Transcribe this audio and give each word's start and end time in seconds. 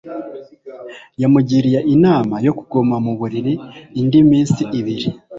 Yamugiriye 1.21 1.79
inama 1.95 2.35
yo 2.45 2.51
kuguma 2.57 2.95
mu 3.05 3.13
buriri 3.19 3.53
indi 3.99 4.19
minsi 4.29 4.61
ibiri 4.79 5.07